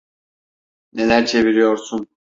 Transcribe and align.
Neler 0.93 1.25
çeviriyorsun? 1.25 2.07